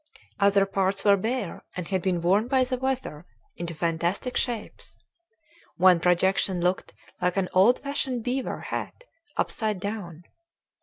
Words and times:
Other 0.39 0.65
parts 0.65 1.05
were 1.05 1.15
bare 1.15 1.63
and 1.75 1.87
had 1.87 2.01
been 2.01 2.21
worn 2.21 2.47
by 2.47 2.63
the 2.63 2.75
weather 2.75 3.23
into 3.55 3.75
fantastic 3.75 4.35
shapes 4.35 4.97
one 5.77 5.99
projection 5.99 6.59
looked 6.59 6.91
like 7.21 7.37
an 7.37 7.49
old 7.53 7.77
fashioned 7.81 8.23
beaver 8.23 8.61
hat 8.61 9.03
upside 9.37 9.79
down. 9.79 10.23